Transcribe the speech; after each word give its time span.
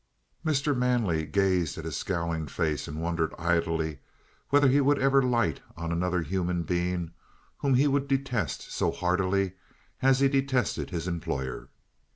Mr. 0.43 0.75
Manley 0.75 1.27
gazed 1.27 1.77
at 1.77 1.85
his 1.85 1.95
scowling 1.95 2.47
face 2.47 2.87
and 2.87 2.99
wondered 3.03 3.35
idly 3.37 3.99
whether 4.49 4.67
he 4.67 4.81
would 4.81 4.97
ever 4.97 5.21
light 5.21 5.59
on 5.77 5.91
another 5.91 6.23
human 6.23 6.63
being 6.63 7.11
whom 7.57 7.75
he 7.75 7.85
would 7.85 8.07
detest 8.07 8.71
so 8.71 8.89
heartily 8.89 9.51
as 10.01 10.19
he 10.19 10.27
detested 10.27 10.89
his 10.89 11.07
employer. 11.07 11.69